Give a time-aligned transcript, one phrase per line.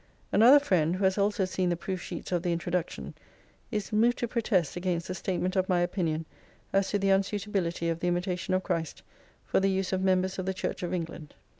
[0.31, 3.13] Another friend, who has also seen the proof sheets of the Introduction,
[3.69, 6.25] is moved to protest against the statement of my opinion
[6.73, 9.03] as to the unsuitability of" The Imitation of Christ"
[9.45, 11.35] for the use of members of the Church of England.